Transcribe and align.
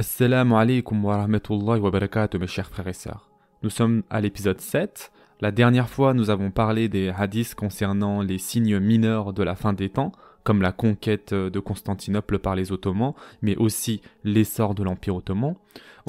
Assalamu 0.00 0.56
alaikum 0.56 1.04
wa 1.04 1.18
rahmatullahi 1.18 1.78
wa 1.78 1.90
barakatuh 1.90 2.38
mes 2.38 2.46
chers 2.46 2.70
frères 2.70 2.88
et 2.88 2.94
sœurs. 2.94 3.28
Nous 3.62 3.68
sommes 3.68 4.02
à 4.08 4.22
l'épisode 4.22 4.58
7. 4.58 5.12
La 5.42 5.50
dernière 5.50 5.90
fois, 5.90 6.14
nous 6.14 6.30
avons 6.30 6.50
parlé 6.50 6.88
des 6.88 7.10
hadiths 7.10 7.54
concernant 7.54 8.22
les 8.22 8.38
signes 8.38 8.78
mineurs 8.78 9.34
de 9.34 9.42
la 9.42 9.54
fin 9.54 9.74
des 9.74 9.90
temps, 9.90 10.12
comme 10.42 10.62
la 10.62 10.72
conquête 10.72 11.34
de 11.34 11.60
Constantinople 11.60 12.38
par 12.38 12.56
les 12.56 12.72
Ottomans, 12.72 13.12
mais 13.42 13.56
aussi 13.56 14.00
l'essor 14.24 14.74
de 14.74 14.82
l'Empire 14.82 15.16
ottoman. 15.16 15.56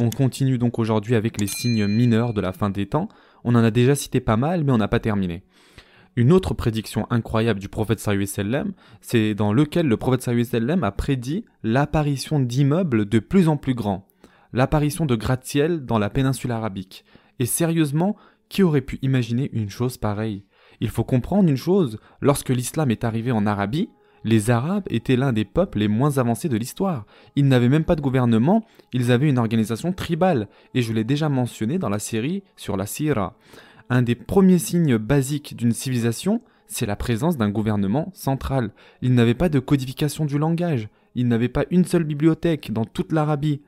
On 0.01 0.09
continue 0.09 0.57
donc 0.57 0.79
aujourd'hui 0.79 1.15
avec 1.15 1.41
les 1.41 1.47
signes 1.47 1.85
mineurs 1.85 2.33
de 2.33 2.39
la 2.39 2.53
fin 2.53 2.69
des 2.69 2.85
temps. 2.85 3.09
On 3.43 3.55
en 3.55 3.63
a 3.63 3.71
déjà 3.71 3.93
cité 3.95 4.21
pas 4.21 4.37
mal, 4.37 4.63
mais 4.63 4.71
on 4.71 4.77
n'a 4.77 4.87
pas 4.87 5.01
terminé. 5.01 5.43
Une 6.17 6.33
autre 6.33 6.53
prédiction 6.53 7.07
incroyable 7.09 7.61
du 7.61 7.69
prophète 7.69 8.01
sallam, 8.01 8.73
c'est 8.99 9.33
dans 9.33 9.53
lequel 9.53 9.87
le 9.87 9.95
prophète 9.95 10.23
sallam 10.23 10.83
a 10.83 10.91
prédit 10.91 11.45
l'apparition 11.63 12.39
d'immeubles 12.41 13.05
de 13.07 13.19
plus 13.19 13.47
en 13.47 13.55
plus 13.55 13.73
grands, 13.73 14.05
l'apparition 14.51 15.05
de 15.05 15.15
gratte-ciel 15.15 15.85
dans 15.85 15.99
la 15.99 16.09
péninsule 16.09 16.51
arabique. 16.51 17.05
Et 17.39 17.45
sérieusement, 17.45 18.17
qui 18.49 18.61
aurait 18.61 18.81
pu 18.81 18.99
imaginer 19.01 19.49
une 19.53 19.69
chose 19.69 19.97
pareille? 19.97 20.43
Il 20.81 20.89
faut 20.89 21.05
comprendre 21.05 21.47
une 21.47 21.55
chose, 21.55 21.97
lorsque 22.19 22.49
l'islam 22.49 22.91
est 22.91 23.05
arrivé 23.05 23.31
en 23.31 23.45
Arabie, 23.45 23.89
les 24.23 24.51
Arabes 24.51 24.83
étaient 24.89 25.15
l'un 25.15 25.33
des 25.33 25.45
peuples 25.45 25.79
les 25.79 25.87
moins 25.87 26.17
avancés 26.17 26.49
de 26.49 26.57
l'histoire. 26.57 27.05
Ils 27.35 27.47
n'avaient 27.47 27.69
même 27.69 27.85
pas 27.85 27.95
de 27.95 28.01
gouvernement, 28.01 28.65
ils 28.93 29.11
avaient 29.11 29.29
une 29.29 29.39
organisation 29.39 29.93
tribale, 29.93 30.47
et 30.73 30.81
je 30.81 30.93
l'ai 30.93 31.03
déjà 31.03 31.29
mentionné 31.29 31.79
dans 31.79 31.89
la 31.89 31.99
série 31.99 32.43
sur 32.55 32.77
la 32.77 32.85
Sira. 32.85 33.35
Un 33.93 34.03
des 34.03 34.15
premiers 34.15 34.57
signes 34.57 34.95
basiques 34.97 35.53
d'une 35.57 35.73
civilisation, 35.73 36.41
c'est 36.65 36.85
la 36.85 36.95
présence 36.95 37.35
d'un 37.35 37.49
gouvernement 37.49 38.09
central. 38.13 38.71
Il 39.01 39.13
n'avait 39.15 39.33
pas 39.33 39.49
de 39.49 39.59
codification 39.59 40.23
du 40.23 40.37
langage, 40.37 40.87
il 41.13 41.27
n'avait 41.27 41.49
pas 41.49 41.65
une 41.71 41.83
seule 41.83 42.05
bibliothèque 42.05 42.71
dans 42.71 42.85
toute 42.85 43.11
l'Arabie. 43.11 43.59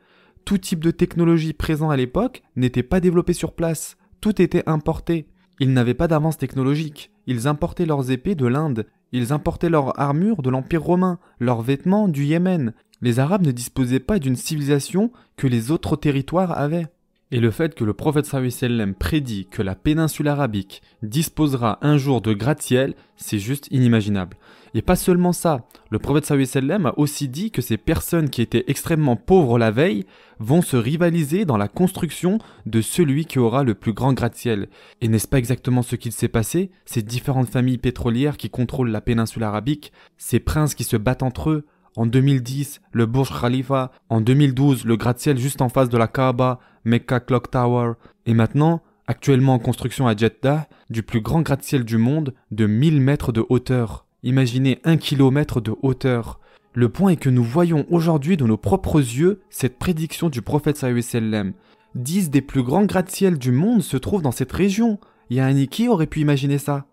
Tout 0.45 0.57
type 0.57 0.81
de 0.81 0.91
technologie 0.91 1.51
présent 1.51 1.89
à 1.89 1.97
l'époque 1.97 2.41
n'était 2.55 2.83
pas 2.83 3.01
développé 3.01 3.33
sur 3.33 3.51
place, 3.51 3.97
tout 4.21 4.41
était 4.41 4.63
importé. 4.65 5.27
Ils 5.59 5.73
n'avaient 5.73 5.93
pas 5.93 6.07
d'avance 6.07 6.37
technologique, 6.37 7.11
ils 7.27 7.49
importaient 7.49 7.85
leurs 7.85 8.09
épées 8.09 8.35
de 8.35 8.47
l'Inde, 8.47 8.85
ils 9.11 9.33
importaient 9.33 9.69
leurs 9.69 9.99
armures 9.99 10.41
de 10.41 10.49
l'Empire 10.49 10.83
romain, 10.83 11.19
leurs 11.41 11.61
vêtements 11.61 12.07
du 12.07 12.23
Yémen. 12.23 12.71
Les 13.01 13.19
Arabes 13.19 13.45
ne 13.45 13.51
disposaient 13.51 13.99
pas 13.99 14.19
d'une 14.19 14.37
civilisation 14.37 15.11
que 15.35 15.47
les 15.47 15.69
autres 15.69 15.97
territoires 15.97 16.57
avaient. 16.57 16.87
Et 17.33 17.39
le 17.39 17.49
fait 17.49 17.73
que 17.73 17.83
le 17.83 17.95
prophète 17.95 18.27
sallam 18.27 18.93
prédit 18.93 19.47
que 19.47 19.63
la 19.63 19.73
péninsule 19.73 20.27
arabique 20.27 20.83
disposera 21.01 21.79
un 21.81 21.97
jour 21.97 22.21
de 22.21 22.31
gratte-ciel, 22.31 22.93
c'est 23.15 23.39
juste 23.39 23.69
inimaginable. 23.71 24.37
Et 24.75 24.83
pas 24.83 24.95
seulement 24.95 25.33
ça, 25.33 25.65
le 25.89 25.97
prophète 25.97 26.45
sallam 26.45 26.85
a 26.85 26.93
aussi 26.95 27.27
dit 27.27 27.49
que 27.49 27.63
ces 27.63 27.77
personnes 27.77 28.29
qui 28.29 28.43
étaient 28.43 28.65
extrêmement 28.67 29.15
pauvres 29.15 29.57
la 29.57 29.71
veille 29.71 30.05
vont 30.37 30.61
se 30.61 30.77
rivaliser 30.77 31.43
dans 31.43 31.57
la 31.57 31.67
construction 31.67 32.37
de 32.67 32.81
celui 32.81 33.25
qui 33.25 33.39
aura 33.39 33.63
le 33.63 33.73
plus 33.73 33.93
grand 33.93 34.13
gratte-ciel. 34.13 34.69
Et 35.01 35.07
n'est-ce 35.07 35.27
pas 35.27 35.39
exactement 35.39 35.81
ce 35.81 35.95
qu'il 35.95 36.11
s'est 36.11 36.27
passé? 36.27 36.69
Ces 36.85 37.01
différentes 37.01 37.49
familles 37.49 37.79
pétrolières 37.79 38.37
qui 38.37 38.51
contrôlent 38.51 38.91
la 38.91 39.01
péninsule 39.01 39.43
arabique, 39.43 39.91
ces 40.19 40.39
princes 40.39 40.75
qui 40.75 40.83
se 40.83 40.97
battent 40.97 41.23
entre 41.23 41.49
eux, 41.49 41.65
en 41.95 42.05
2010, 42.05 42.81
le 42.91 43.05
Burj 43.05 43.29
Khalifa. 43.39 43.91
En 44.09 44.21
2012, 44.21 44.85
le 44.85 44.95
gratte-ciel 44.95 45.37
juste 45.37 45.61
en 45.61 45.69
face 45.69 45.89
de 45.89 45.97
la 45.97 46.07
Kaaba, 46.07 46.59
Mecca 46.85 47.19
Clock 47.19 47.51
Tower. 47.51 47.93
Et 48.25 48.33
maintenant, 48.33 48.81
actuellement 49.07 49.53
en 49.53 49.59
construction 49.59 50.07
à 50.07 50.15
Jeddah, 50.15 50.67
du 50.89 51.03
plus 51.03 51.21
grand 51.21 51.41
gratte-ciel 51.41 51.83
du 51.83 51.97
monde 51.97 52.33
de 52.51 52.65
1000 52.65 53.01
mètres 53.01 53.31
de 53.31 53.45
hauteur. 53.49 54.05
Imaginez 54.23 54.79
un 54.83 54.97
kilomètre 54.97 55.61
de 55.61 55.73
hauteur. 55.81 56.39
Le 56.73 56.89
point 56.89 57.11
est 57.11 57.17
que 57.17 57.29
nous 57.29 57.43
voyons 57.43 57.85
aujourd'hui 57.91 58.37
de 58.37 58.45
nos 58.45 58.57
propres 58.57 58.99
yeux 58.99 59.41
cette 59.49 59.77
prédiction 59.77 60.29
du 60.29 60.41
prophète 60.41 60.77
sallam. 60.77 61.53
Dix 61.93 62.31
des 62.31 62.41
plus 62.41 62.63
grands 62.63 62.85
gratte-ciels 62.85 63.37
du 63.37 63.51
monde 63.51 63.83
se 63.83 63.97
trouvent 63.97 64.23
dans 64.23 64.31
cette 64.31 64.51
région. 64.51 64.99
Yanni 65.29 65.67
qui 65.67 65.87
aurait 65.87 66.07
pu 66.07 66.21
imaginer 66.21 66.57
ça 66.57 66.85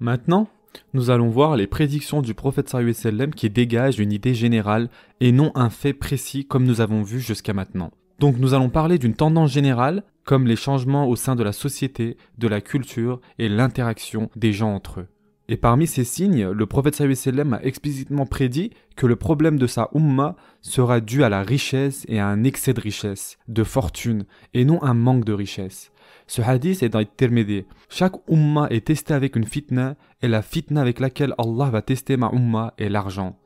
Maintenant, 0.00 0.48
nous 0.94 1.10
allons 1.10 1.28
voir 1.28 1.56
les 1.56 1.66
prédictions 1.66 2.22
du 2.22 2.34
prophète 2.34 2.68
sallam 2.68 3.34
qui 3.34 3.50
dégagent 3.50 3.98
une 3.98 4.12
idée 4.12 4.34
générale 4.34 4.88
et 5.20 5.32
non 5.32 5.52
un 5.54 5.70
fait 5.70 5.92
précis 5.92 6.44
comme 6.44 6.64
nous 6.64 6.80
avons 6.80 7.02
vu 7.02 7.20
jusqu'à 7.20 7.52
maintenant. 7.52 7.90
Donc 8.18 8.38
nous 8.38 8.54
allons 8.54 8.70
parler 8.70 8.98
d'une 8.98 9.14
tendance 9.14 9.50
générale 9.50 10.04
comme 10.24 10.46
les 10.46 10.56
changements 10.56 11.08
au 11.08 11.16
sein 11.16 11.34
de 11.34 11.42
la 11.42 11.52
société, 11.52 12.16
de 12.38 12.48
la 12.48 12.60
culture 12.60 13.20
et 13.38 13.48
l'interaction 13.48 14.30
des 14.36 14.52
gens 14.52 14.74
entre 14.74 15.00
eux. 15.00 15.08
Et 15.52 15.58
parmi 15.58 15.86
ces 15.86 16.04
signes, 16.04 16.48
le 16.48 16.64
prophète 16.64 16.98
a 16.98 17.62
explicitement 17.62 18.24
prédit 18.24 18.70
que 18.96 19.06
le 19.06 19.16
problème 19.16 19.58
de 19.58 19.66
sa 19.66 19.90
umma 19.94 20.34
sera 20.62 21.02
dû 21.02 21.24
à 21.24 21.28
la 21.28 21.42
richesse 21.42 22.06
et 22.08 22.20
à 22.20 22.26
un 22.26 22.42
excès 22.42 22.72
de 22.72 22.80
richesse, 22.80 23.36
de 23.48 23.62
fortune, 23.62 24.24
et 24.54 24.64
non 24.64 24.82
un 24.82 24.94
manque 24.94 25.26
de 25.26 25.34
richesse. 25.34 25.92
Ce 26.26 26.40
hadith 26.40 26.82
est 26.82 26.88
dans 26.88 27.04
Tirmidhi. 27.04 27.66
Chaque 27.90 28.14
umma 28.30 28.66
est 28.70 28.86
testée 28.86 29.12
avec 29.12 29.36
une 29.36 29.44
fitna, 29.44 29.96
et 30.22 30.28
la 30.28 30.40
fitna 30.40 30.80
avec 30.80 31.00
laquelle 31.00 31.34
Allah 31.36 31.68
va 31.68 31.82
tester 31.82 32.16
ma 32.16 32.30
umma 32.32 32.72
est 32.78 32.88
l'argent. 32.88 33.36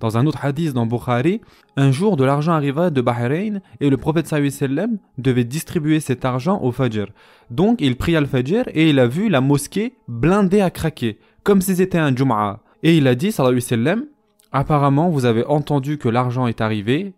Dans 0.00 0.16
un 0.16 0.24
autre 0.24 0.42
hadith 0.42 0.72
dans 0.72 0.86
Bukhari, 0.86 1.42
un 1.76 1.92
jour 1.92 2.16
de 2.16 2.24
l'argent 2.24 2.52
arriva 2.52 2.88
de 2.88 3.02
Bahreïn 3.02 3.60
et 3.80 3.90
le 3.90 3.98
prophète 3.98 4.26
sallam 4.26 4.96
devait 5.18 5.44
distribuer 5.44 6.00
cet 6.00 6.24
argent 6.24 6.58
au 6.62 6.72
Fajr. 6.72 7.08
Donc 7.50 7.82
il 7.82 7.96
pria 7.96 8.22
le 8.22 8.26
Fajr 8.26 8.64
et 8.68 8.88
il 8.88 8.98
a 8.98 9.06
vu 9.06 9.28
la 9.28 9.42
mosquée 9.42 9.98
blindée 10.08 10.62
à 10.62 10.70
craquer, 10.70 11.18
comme 11.44 11.60
si 11.60 11.76
c'était 11.76 11.98
un 11.98 12.14
Jum'a. 12.14 12.60
Et 12.82 12.96
il 12.96 13.06
a 13.06 13.14
dit 13.14 13.32
sallam, 13.32 14.06
apparemment 14.52 15.10
vous 15.10 15.24
avez 15.24 15.44
entendu 15.44 15.98
que 15.98 16.08
l'argent 16.08 16.46
est 16.46 16.60
arrivé. 16.60 17.14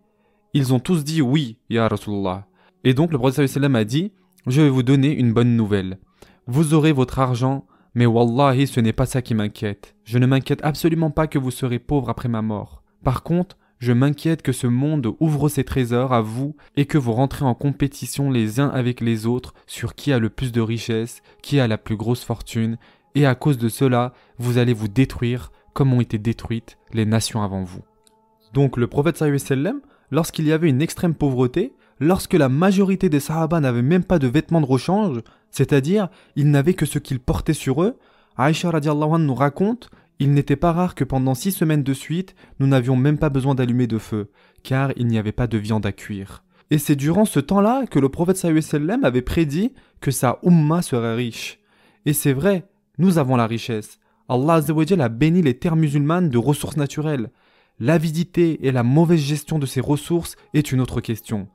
Ils 0.53 0.73
ont 0.73 0.79
tous 0.79 1.03
dit 1.03 1.21
oui, 1.21 1.57
ya 1.69 1.87
Rasulullah. 1.87 2.45
Et 2.83 2.93
donc 2.93 3.11
le 3.11 3.17
prophète 3.17 3.47
sallam 3.47 3.75
a 3.75 3.85
dit, 3.85 4.11
je 4.47 4.61
vais 4.61 4.69
vous 4.69 4.83
donner 4.83 5.13
une 5.13 5.33
bonne 5.33 5.55
nouvelle. 5.55 5.97
Vous 6.47 6.73
aurez 6.73 6.91
votre 6.91 7.19
argent, 7.19 7.65
mais 7.95 8.05
wallahi 8.05 8.67
ce 8.67 8.79
n'est 8.79 8.93
pas 8.93 9.05
ça 9.05 9.21
qui 9.21 9.35
m'inquiète. 9.35 9.95
Je 10.03 10.17
ne 10.17 10.25
m'inquiète 10.25 10.59
absolument 10.63 11.11
pas 11.11 11.27
que 11.27 11.39
vous 11.39 11.51
serez 11.51 11.79
pauvre 11.79 12.09
après 12.09 12.29
ma 12.29 12.41
mort. 12.41 12.83
Par 13.03 13.23
contre, 13.23 13.57
je 13.79 13.91
m'inquiète 13.91 14.41
que 14.41 14.53
ce 14.53 14.67
monde 14.67 15.13
ouvre 15.19 15.49
ses 15.49 15.65
trésors 15.65 16.13
à 16.13 16.21
vous 16.21 16.55
et 16.77 16.85
que 16.85 16.97
vous 16.97 17.11
rentrez 17.11 17.43
en 17.43 17.53
compétition 17.53 18.31
les 18.31 18.61
uns 18.61 18.69
avec 18.69 19.01
les 19.01 19.25
autres 19.25 19.53
sur 19.67 19.93
qui 19.93 20.13
a 20.13 20.19
le 20.19 20.29
plus 20.29 20.53
de 20.53 20.61
richesse, 20.61 21.21
qui 21.41 21.59
a 21.59 21.67
la 21.67 21.77
plus 21.77 21.97
grosse 21.97 22.23
fortune, 22.23 22.77
et 23.15 23.25
à 23.25 23.35
cause 23.35 23.57
de 23.57 23.69
cela, 23.69 24.13
vous 24.37 24.57
allez 24.57 24.73
vous 24.73 24.87
détruire 24.87 25.51
comme 25.73 25.93
ont 25.93 26.01
été 26.01 26.17
détruites 26.17 26.77
les 26.93 27.05
nations 27.05 27.41
avant 27.41 27.63
vous. 27.63 27.81
Donc 28.53 28.77
le 28.77 28.87
prophète 28.87 29.17
sallam, 29.17 29.81
lorsqu'il 30.11 30.45
y 30.45 30.51
avait 30.51 30.69
une 30.69 30.81
extrême 30.81 31.15
pauvreté, 31.15 31.73
lorsque 31.99 32.33
la 32.33 32.49
majorité 32.49 33.09
des 33.09 33.19
Sahaba 33.19 33.59
n'avaient 33.59 33.81
même 33.81 34.03
pas 34.03 34.19
de 34.19 34.27
vêtements 34.27 34.61
de 34.61 34.65
rechange, 34.65 35.21
c'est-à-dire 35.49 36.09
ils 36.35 36.49
n'avaient 36.49 36.75
que 36.75 36.85
ce 36.85 36.99
qu'ils 36.99 37.19
portaient 37.19 37.53
sur 37.53 37.81
eux, 37.83 37.97
Aïcha 38.37 38.71
radiallahu 38.71 39.19
nous 39.19 39.35
raconte 39.35 39.89
il 40.19 40.31
n'était 40.31 40.55
pas 40.55 40.71
rare 40.71 40.95
que 40.95 41.03
pendant 41.03 41.35
six 41.35 41.51
semaines 41.51 41.83
de 41.83 41.93
suite, 41.93 42.35
nous 42.59 42.67
n'avions 42.67 42.95
même 42.95 43.17
pas 43.17 43.29
besoin 43.29 43.55
d'allumer 43.55 43.87
de 43.87 43.97
feu, 43.97 44.29
car 44.63 44.91
il 44.95 45.07
n'y 45.07 45.17
avait 45.17 45.31
pas 45.31 45.47
de 45.47 45.57
viande 45.57 45.85
à 45.85 45.91
cuire. 45.91 46.43
Et 46.69 46.77
c'est 46.77 46.95
durant 46.95 47.25
ce 47.25 47.39
temps-là 47.39 47.85
que 47.87 47.99
le 47.99 48.09
prophète 48.09 48.37
sallam 48.37 49.03
avait 49.03 49.21
prédit 49.21 49.73
que 50.01 50.11
sa 50.11 50.39
umma 50.43 50.81
serait 50.81 51.15
riche. 51.15 51.59
Et 52.05 52.13
c'est 52.13 52.33
vrai, 52.33 52.69
nous 52.97 53.17
avons 53.17 53.35
la 53.35 53.47
richesse. 53.47 53.99
Allah 54.29 54.61
a 54.99 55.09
béni 55.09 55.41
les 55.41 55.57
terres 55.57 55.75
musulmanes 55.75 56.29
de 56.29 56.37
ressources 56.37 56.77
naturelles. 56.77 57.31
L'avidité 57.79 58.67
et 58.67 58.71
la 58.71 58.83
mauvaise 58.83 59.19
gestion 59.19 59.59
de 59.59 59.65
ces 59.65 59.81
ressources 59.81 60.35
est 60.53 60.71
une 60.71 60.79
autre 60.79 61.01
question. 61.01 61.47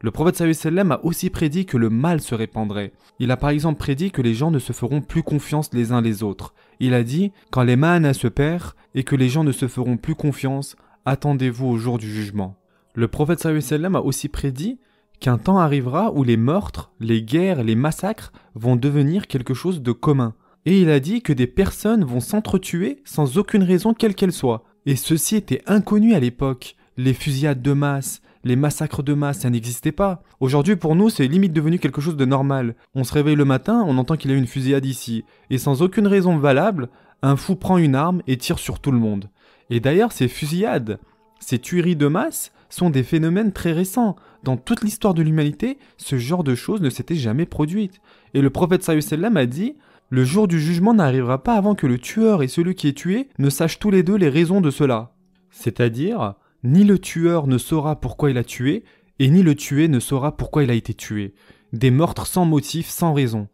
Le 0.00 0.10
prophète 0.10 0.42
a 0.42 1.04
aussi 1.04 1.30
prédit 1.30 1.66
que 1.66 1.76
le 1.76 1.90
mal 1.90 2.20
se 2.20 2.34
répandrait. 2.34 2.92
Il 3.18 3.30
a 3.30 3.36
par 3.36 3.50
exemple 3.50 3.78
prédit 3.78 4.10
que 4.10 4.22
les 4.22 4.34
gens 4.34 4.50
ne 4.50 4.58
se 4.58 4.72
feront 4.72 5.00
plus 5.00 5.22
confiance 5.22 5.72
les 5.72 5.92
uns 5.92 6.00
les 6.00 6.22
autres. 6.22 6.54
Il 6.78 6.94
a 6.94 7.02
dit 7.02 7.32
quand 7.50 7.62
les 7.62 7.76
manas 7.76 8.14
se 8.14 8.28
perdent 8.28 8.74
et 8.94 9.02
que 9.02 9.16
les 9.16 9.28
gens 9.28 9.44
ne 9.44 9.52
se 9.52 9.66
feront 9.66 9.96
plus 9.96 10.14
confiance, 10.14 10.76
attendez-vous 11.06 11.66
au 11.66 11.76
jour 11.78 11.98
du 11.98 12.10
jugement. 12.10 12.56
Le 12.94 13.08
prophète 13.08 13.44
a 13.46 14.02
aussi 14.02 14.28
prédit 14.28 14.78
qu'un 15.20 15.38
temps 15.38 15.58
arrivera 15.58 16.12
où 16.12 16.22
les 16.22 16.36
meurtres, 16.36 16.92
les 17.00 17.22
guerres, 17.22 17.64
les 17.64 17.74
massacres 17.74 18.32
vont 18.54 18.76
devenir 18.76 19.26
quelque 19.26 19.54
chose 19.54 19.82
de 19.82 19.92
commun. 19.92 20.34
Et 20.66 20.80
il 20.80 20.88
a 20.88 21.00
dit 21.00 21.20
que 21.20 21.32
des 21.32 21.46
personnes 21.46 22.04
vont 22.04 22.20
s'entretuer 22.20 23.02
sans 23.04 23.36
aucune 23.36 23.62
raison 23.62 23.92
quelle 23.92 24.14
qu'elle 24.14 24.32
soit. 24.32 24.64
Et 24.86 24.96
ceci 24.96 25.36
était 25.36 25.62
inconnu 25.66 26.14
à 26.14 26.20
l'époque. 26.20 26.76
Les 26.96 27.12
fusillades 27.12 27.60
de 27.60 27.72
masse, 27.72 28.22
les 28.44 28.56
massacres 28.56 29.02
de 29.02 29.14
masse, 29.14 29.40
ça 29.40 29.50
n'existait 29.50 29.92
pas. 29.92 30.22
Aujourd'hui, 30.40 30.76
pour 30.76 30.94
nous, 30.94 31.10
c'est 31.10 31.26
limite 31.26 31.52
devenu 31.52 31.78
quelque 31.78 32.00
chose 32.00 32.16
de 32.16 32.24
normal. 32.24 32.76
On 32.94 33.04
se 33.04 33.12
réveille 33.12 33.36
le 33.36 33.44
matin, 33.44 33.84
on 33.86 33.98
entend 33.98 34.16
qu'il 34.16 34.30
y 34.30 34.34
a 34.34 34.36
une 34.36 34.46
fusillade 34.46 34.86
ici, 34.86 35.24
et 35.50 35.58
sans 35.58 35.82
aucune 35.82 36.06
raison 36.06 36.36
valable, 36.36 36.88
un 37.22 37.36
fou 37.36 37.56
prend 37.56 37.78
une 37.78 37.94
arme 37.94 38.22
et 38.26 38.36
tire 38.36 38.58
sur 38.58 38.80
tout 38.80 38.92
le 38.92 38.98
monde. 38.98 39.30
Et 39.70 39.80
d'ailleurs, 39.80 40.12
ces 40.12 40.28
fusillades, 40.28 40.98
ces 41.40 41.58
tueries 41.58 41.96
de 41.96 42.06
masse, 42.06 42.52
sont 42.68 42.90
des 42.90 43.02
phénomènes 43.02 43.52
très 43.52 43.72
récents. 43.72 44.16
Dans 44.42 44.56
toute 44.56 44.82
l'histoire 44.82 45.14
de 45.14 45.22
l'humanité, 45.22 45.78
ce 45.96 46.18
genre 46.18 46.44
de 46.44 46.54
choses 46.54 46.80
ne 46.80 46.90
s'était 46.90 47.14
jamais 47.14 47.46
produite. 47.46 48.00
Et 48.34 48.42
le 48.42 48.50
prophète 48.50 48.82
sallam 48.82 49.36
a 49.36 49.46
dit 49.46 49.74
Le 50.10 50.24
jour 50.24 50.48
du 50.48 50.60
jugement 50.60 50.94
n'arrivera 50.94 51.42
pas 51.42 51.54
avant 51.54 51.74
que 51.74 51.86
le 51.86 51.98
tueur 51.98 52.42
et 52.42 52.48
celui 52.48 52.74
qui 52.74 52.88
est 52.88 52.96
tué 52.96 53.28
ne 53.38 53.50
sachent 53.50 53.78
tous 53.78 53.90
les 53.90 54.02
deux 54.02 54.16
les 54.16 54.28
raisons 54.28 54.60
de 54.60 54.70
cela. 54.70 55.14
C'est-à-dire, 55.50 56.34
ni 56.62 56.84
le 56.84 56.98
tueur 56.98 57.46
ne 57.46 57.58
saura 57.58 58.00
pourquoi 58.00 58.30
il 58.30 58.38
a 58.38 58.44
tué, 58.44 58.84
et 59.18 59.30
ni 59.30 59.42
le 59.42 59.54
tué 59.54 59.88
ne 59.88 60.00
saura 60.00 60.36
pourquoi 60.36 60.62
il 60.62 60.70
a 60.70 60.74
été 60.74 60.94
tué. 60.94 61.34
Des 61.72 61.90
meurtres 61.90 62.26
sans 62.26 62.44
motif, 62.44 62.88
sans 62.88 63.14
raison. 63.14 63.48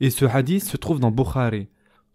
Et 0.00 0.10
ce 0.10 0.24
hadith 0.24 0.64
se 0.64 0.76
trouve 0.76 1.00
dans 1.00 1.10
Bukhari. 1.10 1.68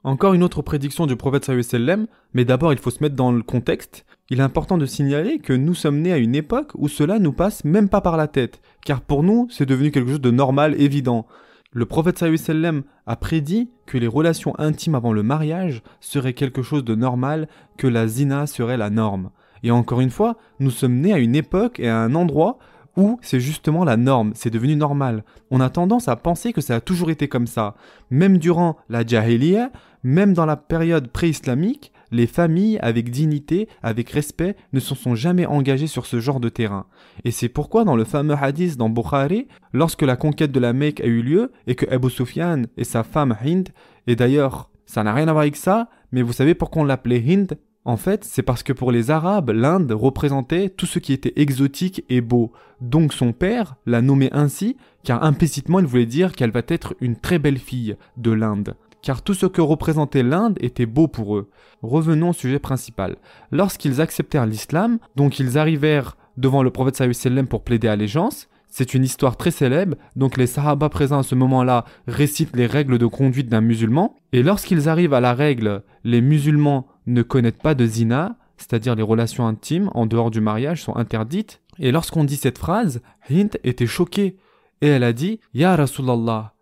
Encore 0.03 0.33
une 0.33 0.43
autre 0.43 0.61
prédiction 0.61 1.07
du 1.07 1.15
prophète 1.15 1.45
sallam, 1.45 2.07
mais 2.33 2.45
d'abord 2.45 2.71
il 2.71 2.79
faut 2.79 2.91
se 2.91 3.03
mettre 3.03 3.15
dans 3.15 3.31
le 3.31 3.43
contexte. 3.43 4.05
Il 4.29 4.39
est 4.39 4.43
important 4.43 4.77
de 4.77 4.85
signaler 4.85 5.39
que 5.39 5.51
nous 5.51 5.73
sommes 5.73 5.99
nés 5.99 6.13
à 6.13 6.17
une 6.17 6.35
époque 6.35 6.71
où 6.75 6.87
cela 6.87 7.19
nous 7.19 7.33
passe 7.33 7.65
même 7.65 7.89
pas 7.89 7.99
par 7.99 8.15
la 8.15 8.27
tête, 8.27 8.61
car 8.85 9.01
pour 9.01 9.23
nous 9.23 9.47
c'est 9.49 9.65
devenu 9.65 9.91
quelque 9.91 10.11
chose 10.11 10.21
de 10.21 10.31
normal, 10.31 10.79
évident. 10.79 11.25
Le 11.71 11.85
prophète 11.85 12.17
sallam 12.17 12.81
a 13.05 13.15
prédit 13.15 13.69
que 13.85 13.99
les 13.99 14.07
relations 14.07 14.57
intimes 14.57 14.95
avant 14.95 15.13
le 15.13 15.21
mariage 15.21 15.83
seraient 15.99 16.33
quelque 16.33 16.63
chose 16.63 16.83
de 16.83 16.95
normal, 16.95 17.47
que 17.77 17.85
la 17.85 18.07
zina 18.07 18.47
serait 18.47 18.77
la 18.77 18.89
norme. 18.89 19.29
Et 19.61 19.69
encore 19.69 20.01
une 20.01 20.09
fois, 20.09 20.37
nous 20.59 20.71
sommes 20.71 20.95
nés 20.95 21.13
à 21.13 21.19
une 21.19 21.35
époque 21.35 21.79
et 21.79 21.87
à 21.87 21.99
un 21.99 22.15
endroit 22.15 22.57
où 22.97 23.19
c'est 23.21 23.39
justement 23.39 23.83
la 23.83 23.97
norme, 23.97 24.31
c'est 24.33 24.49
devenu 24.49 24.75
normal. 24.75 25.23
On 25.51 25.61
a 25.61 25.69
tendance 25.69 26.07
à 26.07 26.15
penser 26.15 26.53
que 26.53 26.61
ça 26.61 26.75
a 26.75 26.81
toujours 26.81 27.11
été 27.11 27.27
comme 27.27 27.45
ça. 27.45 27.75
Même 28.09 28.39
durant 28.39 28.77
la 28.89 29.05
Jahiliya, 29.05 29.71
même 30.01 30.33
dans 30.33 30.47
la 30.47 30.57
période 30.57 31.09
pré-islamique, 31.09 31.91
les 32.11 32.27
familles, 32.27 32.79
avec 32.81 33.09
dignité, 33.09 33.67
avec 33.83 34.09
respect, 34.09 34.55
ne 34.73 34.79
se 34.79 34.95
sont 34.95 35.15
jamais 35.15 35.45
engagées 35.45 35.87
sur 35.87 36.05
ce 36.05 36.19
genre 36.19 36.39
de 36.39 36.49
terrain. 36.49 36.85
Et 37.25 37.31
c'est 37.31 37.49
pourquoi 37.49 37.83
dans 37.83 37.95
le 37.95 38.03
fameux 38.03 38.35
hadith 38.35 38.77
dans 38.77 38.89
Bukhari, 38.89 39.47
lorsque 39.73 40.01
la 40.01 40.15
conquête 40.15 40.51
de 40.51 40.59
la 40.59 40.73
Mecque 40.73 41.01
a 41.01 41.05
eu 41.05 41.21
lieu, 41.21 41.51
et 41.67 41.75
que 41.75 41.89
Abu 41.89 42.09
Sufyan 42.09 42.63
et 42.77 42.83
sa 42.83 43.03
femme 43.03 43.35
Hind, 43.43 43.69
et 44.07 44.15
d'ailleurs, 44.15 44.69
ça 44.85 45.03
n'a 45.03 45.13
rien 45.13 45.27
à 45.27 45.31
voir 45.33 45.41
avec 45.41 45.55
ça, 45.55 45.89
mais 46.11 46.21
vous 46.21 46.33
savez 46.33 46.55
pourquoi 46.55 46.81
on 46.81 46.85
l'appelait 46.85 47.23
Hind? 47.25 47.57
En 47.85 47.97
fait, 47.97 48.23
c'est 48.23 48.43
parce 48.43 48.61
que 48.61 48.73
pour 48.73 48.91
les 48.91 49.09
Arabes, 49.09 49.51
l'Inde 49.51 49.91
représentait 49.91 50.69
tout 50.69 50.85
ce 50.85 50.99
qui 50.99 51.13
était 51.13 51.33
exotique 51.37 52.03
et 52.09 52.21
beau. 52.21 52.51
Donc 52.81 53.13
son 53.13 53.31
père 53.31 53.77
l'a 53.85 54.01
nommée 54.01 54.29
ainsi, 54.31 54.77
car 55.03 55.23
implicitement 55.23 55.79
il 55.79 55.85
voulait 55.85 56.05
dire 56.05 56.33
qu'elle 56.33 56.51
va 56.51 56.61
être 56.67 56.95
une 56.99 57.15
très 57.15 57.39
belle 57.39 57.57
fille 57.57 57.95
de 58.17 58.31
l'Inde. 58.31 58.75
Car 59.01 59.21
tout 59.21 59.33
ce 59.33 59.45
que 59.45 59.61
représentait 59.61 60.23
l'Inde 60.23 60.57
était 60.59 60.85
beau 60.85 61.07
pour 61.07 61.37
eux. 61.37 61.49
Revenons 61.81 62.29
au 62.29 62.33
sujet 62.33 62.59
principal. 62.59 63.15
Lorsqu'ils 63.51 64.01
acceptèrent 64.01 64.45
l'islam, 64.45 64.99
donc 65.15 65.39
ils 65.39 65.57
arrivèrent 65.57 66.17
devant 66.37 66.63
le 66.63 66.71
prophète 66.71 67.13
sallam 67.13 67.47
pour 67.47 67.63
plaider 67.63 67.87
allégeance, 67.87 68.47
c'est 68.69 68.93
une 68.93 69.03
histoire 69.03 69.35
très 69.35 69.51
célèbre, 69.51 69.97
donc 70.15 70.37
les 70.37 70.45
Sahaba 70.45 70.89
présents 70.89 71.19
à 71.19 71.23
ce 71.23 71.35
moment-là 71.35 71.85
récitent 72.07 72.55
les 72.55 72.67
règles 72.67 72.99
de 72.99 73.07
conduite 73.07 73.49
d'un 73.49 73.61
musulman, 73.61 74.15
et 74.31 74.43
lorsqu'ils 74.43 74.87
arrivent 74.87 75.15
à 75.15 75.19
la 75.19 75.33
règle, 75.33 75.83
les 76.03 76.21
musulmans 76.21 76.87
ne 77.07 77.23
connaissent 77.23 77.53
pas 77.53 77.73
de 77.73 77.85
zina, 77.85 78.37
c'est-à-dire 78.57 78.95
les 78.95 79.03
relations 79.03 79.47
intimes 79.47 79.89
en 79.95 80.05
dehors 80.05 80.29
du 80.29 80.41
mariage 80.41 80.83
sont 80.83 80.95
interdites. 80.95 81.61
Et 81.79 81.91
lorsqu'on 81.91 82.25
dit 82.25 82.35
cette 82.35 82.57
phrase, 82.57 83.01
Hind 83.29 83.57
était 83.63 83.87
choquée 83.87 84.37
et 84.81 84.87
elle 84.87 85.03
a 85.03 85.13
dit 85.13 85.39
Ya 85.53 85.75
Rasulallah, 85.75 86.53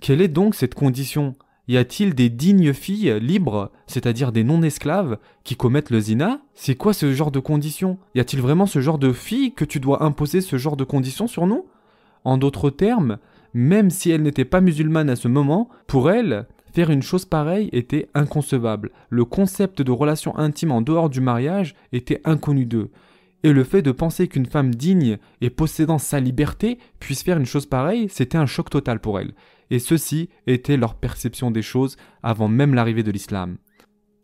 quelle 0.00 0.20
est 0.20 0.28
donc 0.28 0.54
cette 0.54 0.74
condition? 0.74 1.34
Y 1.68 1.76
a-t-il 1.76 2.14
des 2.14 2.28
dignes 2.28 2.72
filles 2.72 3.18
libres, 3.20 3.70
c'est-à-dire 3.86 4.32
des 4.32 4.44
non-esclaves, 4.44 5.18
qui 5.44 5.56
commettent 5.56 5.90
le 5.90 6.00
zina? 6.00 6.40
C'est 6.54 6.74
quoi 6.74 6.92
ce 6.92 7.12
genre 7.12 7.30
de 7.30 7.38
condition 7.38 7.98
Y 8.14 8.20
a-t-il 8.20 8.42
vraiment 8.42 8.66
ce 8.66 8.80
genre 8.80 8.98
de 8.98 9.12
filles 9.12 9.54
que 9.54 9.64
tu 9.64 9.78
dois 9.78 10.02
imposer 10.02 10.40
ce 10.40 10.56
genre 10.56 10.76
de 10.76 10.84
conditions 10.84 11.28
sur 11.28 11.46
nous? 11.46 11.66
En 12.24 12.36
d'autres 12.36 12.70
termes, 12.70 13.18
même 13.54 13.90
si 13.90 14.10
elle 14.10 14.22
n'était 14.22 14.44
pas 14.44 14.60
musulmane 14.60 15.10
à 15.10 15.16
ce 15.16 15.28
moment, 15.28 15.68
pour 15.86 16.10
elle, 16.10 16.46
Faire 16.72 16.90
une 16.90 17.02
chose 17.02 17.26
pareille 17.26 17.68
était 17.72 18.08
inconcevable. 18.14 18.92
Le 19.10 19.26
concept 19.26 19.82
de 19.82 19.92
relation 19.92 20.36
intime 20.38 20.72
en 20.72 20.80
dehors 20.80 21.10
du 21.10 21.20
mariage 21.20 21.74
était 21.92 22.22
inconnu 22.24 22.64
d'eux. 22.64 22.90
Et 23.42 23.52
le 23.52 23.62
fait 23.62 23.82
de 23.82 23.92
penser 23.92 24.26
qu'une 24.26 24.46
femme 24.46 24.74
digne 24.74 25.18
et 25.42 25.50
possédant 25.50 25.98
sa 25.98 26.18
liberté 26.18 26.78
puisse 26.98 27.22
faire 27.22 27.36
une 27.36 27.44
chose 27.44 27.66
pareille, 27.66 28.08
c'était 28.08 28.38
un 28.38 28.46
choc 28.46 28.70
total 28.70 29.00
pour 29.00 29.20
elle. 29.20 29.34
Et 29.72 29.78
ceci 29.78 30.28
était 30.46 30.76
leur 30.76 30.94
perception 30.94 31.50
des 31.50 31.62
choses 31.62 31.96
avant 32.22 32.46
même 32.46 32.74
l'arrivée 32.74 33.02
de 33.02 33.10
l'islam. 33.10 33.56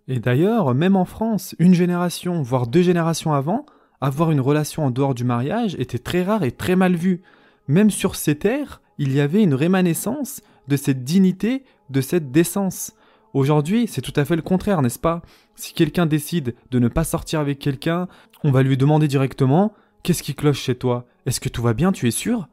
Et 0.06 0.20
d'ailleurs, 0.20 0.74
même 0.74 0.94
en 0.94 1.06
France, 1.06 1.56
une 1.58 1.72
génération, 1.72 2.42
voire 2.42 2.66
deux 2.66 2.82
générations 2.82 3.32
avant, 3.32 3.64
avoir 4.02 4.30
une 4.30 4.42
relation 4.42 4.84
en 4.84 4.90
dehors 4.90 5.14
du 5.14 5.24
mariage 5.24 5.74
était 5.78 5.98
très 5.98 6.22
rare 6.22 6.44
et 6.44 6.52
très 6.52 6.76
mal 6.76 6.96
vu. 6.96 7.22
Même 7.66 7.90
sur 7.90 8.14
ces 8.14 8.36
terres, 8.36 8.82
il 8.98 9.10
y 9.14 9.20
avait 9.20 9.42
une 9.42 9.54
rémanescence 9.54 10.42
de 10.68 10.76
cette 10.76 11.02
dignité, 11.02 11.64
de 11.88 12.02
cette 12.02 12.30
décence. 12.30 12.92
Aujourd'hui, 13.32 13.86
c'est 13.88 14.02
tout 14.02 14.12
à 14.16 14.26
fait 14.26 14.36
le 14.36 14.42
contraire, 14.42 14.82
n'est-ce 14.82 14.98
pas? 14.98 15.22
Si 15.56 15.72
quelqu'un 15.72 16.04
décide 16.04 16.56
de 16.70 16.78
ne 16.78 16.88
pas 16.88 17.04
sortir 17.04 17.40
avec 17.40 17.58
quelqu'un, 17.58 18.06
on 18.44 18.50
va 18.50 18.62
lui 18.62 18.76
demander 18.76 19.08
directement 19.08 19.72
Qu'est-ce 20.02 20.22
qui 20.22 20.34
cloche 20.34 20.60
chez 20.60 20.74
toi? 20.74 21.06
Est-ce 21.24 21.40
que 21.40 21.48
tout 21.48 21.62
va 21.62 21.72
bien, 21.72 21.90
tu 21.90 22.06
es 22.06 22.10
sûr 22.10 22.48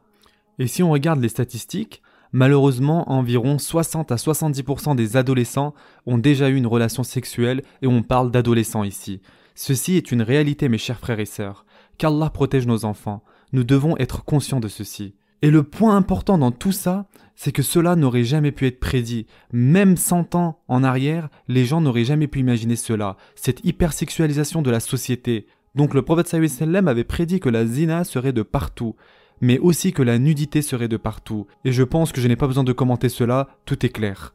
Et 0.58 0.66
si 0.66 0.82
on 0.82 0.90
regarde 0.90 1.20
les 1.20 1.28
statistiques, 1.28 2.02
malheureusement, 2.32 3.10
environ 3.10 3.58
60 3.58 4.12
à 4.12 4.16
70% 4.16 4.96
des 4.96 5.16
adolescents 5.16 5.74
ont 6.06 6.18
déjà 6.18 6.48
eu 6.48 6.56
une 6.56 6.66
relation 6.66 7.02
sexuelle 7.02 7.62
et 7.82 7.86
on 7.86 8.02
parle 8.02 8.30
d'adolescents 8.30 8.84
ici. 8.84 9.20
Ceci 9.54 9.96
est 9.96 10.12
une 10.12 10.22
réalité, 10.22 10.68
mes 10.68 10.78
chers 10.78 10.98
frères 10.98 11.20
et 11.20 11.26
sœurs. 11.26 11.64
Qu'Allah 11.98 12.30
protège 12.30 12.66
nos 12.66 12.84
enfants. 12.84 13.22
Nous 13.52 13.64
devons 13.64 13.96
être 13.96 14.24
conscients 14.24 14.60
de 14.60 14.68
ceci. 14.68 15.14
Et 15.42 15.50
le 15.50 15.62
point 15.62 15.96
important 15.96 16.38
dans 16.38 16.50
tout 16.50 16.72
ça, 16.72 17.06
c'est 17.34 17.52
que 17.52 17.62
cela 17.62 17.96
n'aurait 17.96 18.24
jamais 18.24 18.52
pu 18.52 18.66
être 18.66 18.80
prédit. 18.80 19.26
Même 19.52 19.96
100 19.96 20.34
ans 20.34 20.60
en 20.68 20.82
arrière, 20.82 21.28
les 21.48 21.64
gens 21.64 21.80
n'auraient 21.80 22.04
jamais 22.04 22.26
pu 22.26 22.40
imaginer 22.40 22.76
cela, 22.76 23.16
cette 23.34 23.64
hypersexualisation 23.64 24.62
de 24.62 24.70
la 24.70 24.80
société. 24.80 25.46
Donc 25.74 25.92
le 25.92 26.02
prophète 26.02 26.28
sallam 26.48 26.88
avait 26.88 27.04
prédit 27.04 27.38
que 27.38 27.50
la 27.50 27.66
zina 27.66 28.04
serait 28.04 28.32
de 28.32 28.42
partout, 28.42 28.96
mais 29.40 29.58
aussi 29.58 29.92
que 29.92 30.02
la 30.02 30.18
nudité 30.18 30.62
serait 30.62 30.88
de 30.88 30.96
partout. 30.96 31.46
Et 31.64 31.72
je 31.72 31.82
pense 31.82 32.12
que 32.12 32.20
je 32.20 32.28
n'ai 32.28 32.36
pas 32.36 32.46
besoin 32.46 32.64
de 32.64 32.72
commenter 32.72 33.08
cela, 33.08 33.48
tout 33.64 33.84
est 33.84 33.90
clair. 33.90 34.34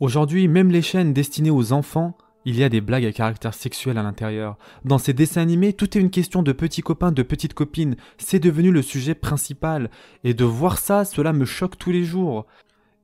Aujourd'hui, 0.00 0.48
même 0.48 0.70
les 0.70 0.82
chaînes 0.82 1.12
destinées 1.12 1.50
aux 1.50 1.72
enfants 1.72 2.16
il 2.46 2.56
y 2.56 2.62
a 2.62 2.68
des 2.68 2.80
blagues 2.80 3.04
à 3.04 3.12
caractère 3.12 3.54
sexuel 3.54 3.98
à 3.98 4.04
l'intérieur. 4.04 4.56
Dans 4.84 4.98
ces 4.98 5.12
dessins 5.12 5.42
animés, 5.42 5.72
tout 5.72 5.98
est 5.98 6.00
une 6.00 6.10
question 6.10 6.44
de 6.44 6.52
petits 6.52 6.80
copains, 6.80 7.10
de 7.10 7.24
petites 7.24 7.54
copines. 7.54 7.96
C'est 8.18 8.38
devenu 8.38 8.70
le 8.70 8.82
sujet 8.82 9.16
principal. 9.16 9.90
Et 10.22 10.32
de 10.32 10.44
voir 10.44 10.78
ça, 10.78 11.04
cela 11.04 11.32
me 11.32 11.44
choque 11.44 11.76
tous 11.76 11.90
les 11.90 12.04
jours. 12.04 12.46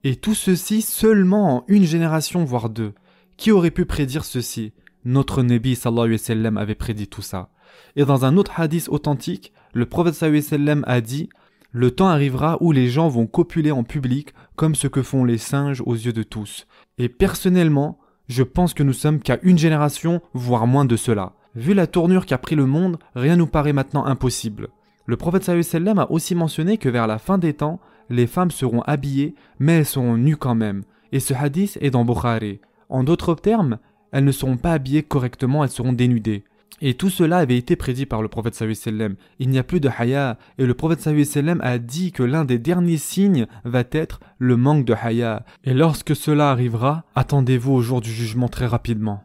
Et 0.04 0.14
tout 0.14 0.36
ceci 0.36 0.80
seulement 0.80 1.56
en 1.56 1.64
une 1.66 1.82
génération, 1.82 2.44
voire 2.44 2.68
deux. 2.68 2.94
Qui 3.36 3.50
aurait 3.50 3.72
pu 3.72 3.84
prédire 3.84 4.24
ceci? 4.24 4.74
Notre 5.04 5.42
Nabi 5.42 5.74
sallallahu 5.74 6.04
alayhi 6.04 6.20
wa 6.20 6.24
sallam 6.24 6.56
avait 6.56 6.76
prédit 6.76 7.08
tout 7.08 7.20
ça. 7.20 7.48
Et 7.96 8.04
dans 8.04 8.24
un 8.24 8.36
autre 8.36 8.58
hadith 8.58 8.88
authentique, 8.88 9.52
le 9.74 9.86
prophète 9.86 10.14
sallam 10.14 10.84
a 10.86 11.00
dit 11.00 11.28
le 11.74 11.90
temps 11.90 12.08
arrivera 12.08 12.58
où 12.60 12.70
les 12.70 12.88
gens 12.88 13.08
vont 13.08 13.26
copuler 13.26 13.70
en 13.70 13.82
public 13.82 14.35
comme 14.56 14.75
ce 14.75 14.88
que 14.88 15.02
font 15.02 15.25
les 15.25 15.38
singes 15.38 15.82
aux 15.87 15.94
yeux 15.94 16.12
de 16.12 16.23
tous. 16.23 16.66
Et 16.99 17.08
personnellement, 17.08 17.99
je 18.28 18.42
pense 18.42 18.75
que 18.75 18.82
nous 18.82 18.92
sommes 18.92 19.20
qu'à 19.20 19.38
une 19.42 19.56
génération, 19.56 20.20
voire 20.35 20.66
moins 20.66 20.85
de 20.85 20.97
cela. 20.97 21.32
Vu 21.54 21.73
la 21.73 21.87
tournure 21.87 22.26
qu'a 22.26 22.37
pris 22.37 22.56
le 22.56 22.66
monde, 22.66 22.99
rien 23.14 23.37
nous 23.37 23.47
paraît 23.47 23.73
maintenant 23.73 24.04
impossible. 24.04 24.68
Le 25.06 25.16
prophète 25.16 25.44
sallam 25.62 25.99
a 25.99 26.11
aussi 26.11 26.35
mentionné 26.35 26.76
que 26.76 26.90
vers 26.90 27.06
la 27.06 27.18
fin 27.18 27.38
des 27.38 27.54
temps, 27.54 27.80
les 28.11 28.26
femmes 28.26 28.50
seront 28.50 28.82
habillées, 28.82 29.35
mais 29.58 29.78
elles 29.78 29.87
seront 29.87 30.18
nues 30.18 30.37
quand 30.37 30.54
même. 30.54 30.82
Et 31.11 31.20
ce 31.20 31.32
hadith 31.32 31.78
est 31.80 31.90
dans 31.90 32.04
Bukhari. 32.04 32.61
En 32.90 33.02
d'autres 33.02 33.35
termes, 33.35 33.78
elles 34.12 34.25
ne 34.25 34.32
seront 34.32 34.58
pas 34.58 34.73
habillées 34.73 35.02
correctement, 35.02 35.64
elles 35.64 35.70
seront 35.70 35.94
dénudées. 35.94 36.44
Et 36.81 36.95
tout 36.95 37.11
cela 37.11 37.38
avait 37.38 37.57
été 37.57 37.76
prédit 37.76 38.07
par 38.07 38.23
le 38.23 38.29
prophète 38.29 38.55
sallam. 38.55 39.14
Il 39.38 39.50
n'y 39.50 39.59
a 39.59 39.62
plus 39.62 39.81
de 39.81 39.88
haya, 39.88 40.38
et 40.59 40.67
le 40.67 40.75
prophète 40.75 41.00
sallam 41.00 41.61
a 41.62 41.79
dit 41.79 42.12
que 42.12 42.23
l'un 42.23 42.45
des 42.45 42.59
derniers 42.59 42.97
signes 42.97 43.47
va 43.64 43.85
être 43.93 44.21
le 44.38 44.57
manque 44.57 44.85
de 44.85 44.95
haya. 44.95 45.45
Et 45.64 45.75
lorsque 45.75 46.17
cela 46.17 46.50
arrivera, 46.50 47.05
attendez-vous 47.14 47.73
au 47.73 47.83
jour 47.83 48.00
du 48.00 48.11
jugement 48.11 48.49
très 48.49 48.67
rapidement. 48.67 49.25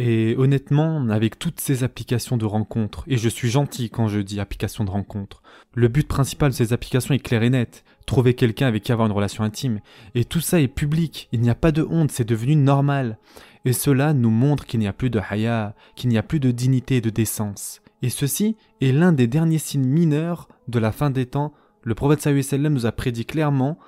Et 0.00 0.36
honnêtement, 0.38 1.08
avec 1.08 1.40
toutes 1.40 1.58
ces 1.58 1.82
applications 1.82 2.36
de 2.36 2.44
rencontres, 2.44 3.02
et 3.08 3.16
je 3.16 3.28
suis 3.28 3.50
gentil 3.50 3.90
quand 3.90 4.06
je 4.06 4.20
dis 4.20 4.38
applications 4.38 4.84
de 4.84 4.90
rencontres, 4.90 5.42
le 5.74 5.88
but 5.88 6.06
principal 6.06 6.52
de 6.52 6.54
ces 6.54 6.72
applications 6.72 7.14
est 7.14 7.18
clair 7.18 7.42
et 7.42 7.50
net, 7.50 7.82
trouver 8.06 8.34
quelqu'un 8.34 8.68
avec 8.68 8.84
qui 8.84 8.92
avoir 8.92 9.08
une 9.08 9.12
relation 9.12 9.42
intime. 9.42 9.80
Et 10.14 10.24
tout 10.24 10.38
ça 10.38 10.60
est 10.60 10.68
public, 10.68 11.28
il 11.32 11.40
n'y 11.40 11.50
a 11.50 11.56
pas 11.56 11.72
de 11.72 11.82
honte, 11.82 12.12
c'est 12.12 12.22
devenu 12.22 12.54
normal. 12.54 13.18
Et 13.64 13.72
cela 13.72 14.14
nous 14.14 14.30
montre 14.30 14.66
qu'il 14.66 14.78
n'y 14.78 14.86
a 14.86 14.92
plus 14.92 15.10
de 15.10 15.18
haya, 15.18 15.74
qu'il 15.96 16.10
n'y 16.10 16.18
a 16.18 16.22
plus 16.22 16.38
de 16.38 16.52
dignité 16.52 16.98
et 16.98 17.00
de 17.00 17.10
décence. 17.10 17.82
Et 18.00 18.08
ceci 18.08 18.54
est 18.80 18.92
l'un 18.92 19.12
des 19.12 19.26
derniers 19.26 19.58
signes 19.58 19.88
mineurs 19.88 20.46
de 20.68 20.78
la 20.78 20.92
fin 20.92 21.10
des 21.10 21.26
temps. 21.26 21.52
Le 21.82 21.96
prophète 21.96 22.22
sallam 22.22 22.72
nous 22.72 22.86
a 22.86 22.92
prédit 22.92 23.26
clairement 23.26 23.80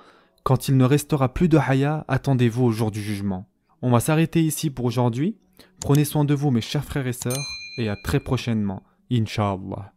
quand 0.43 0.67
il 0.67 0.75
ne 0.75 0.83
restera 0.83 1.33
plus 1.33 1.47
de 1.47 1.57
haya, 1.57 2.03
attendez-vous 2.09 2.65
au 2.65 2.71
jour 2.73 2.91
du 2.91 3.01
jugement. 3.01 3.47
On 3.81 3.91
va 3.91 4.01
s'arrêter 4.01 4.43
ici 4.43 4.71
pour 4.71 4.83
aujourd'hui. 4.83 5.37
Prenez 5.79 6.05
soin 6.05 6.25
de 6.25 6.33
vous 6.33 6.51
mes 6.51 6.61
chers 6.61 6.85
frères 6.85 7.07
et 7.07 7.13
sœurs 7.13 7.47
et 7.77 7.89
à 7.89 7.95
très 7.95 8.19
prochainement. 8.19 8.83
Inch'Allah. 9.11 9.93